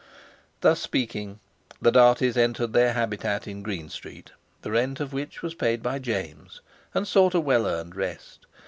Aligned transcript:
Thus 0.61 0.79
speaking, 0.81 1.39
the 1.79 1.91
Darties 1.91 2.35
entered 2.35 2.73
their 2.73 2.93
habitat 2.93 3.47
in 3.47 3.61
Green 3.61 3.87
Street, 3.87 4.31
the 4.63 4.71
rent 4.71 4.99
of 4.99 5.13
which 5.13 5.43
was 5.43 5.53
paid 5.53 5.83
by 5.83 5.99
James, 5.99 6.59
and 6.95 7.07
sought 7.07 7.35
a 7.35 7.39
well 7.39 7.67
earned 7.67 7.95
rest. 7.95 8.47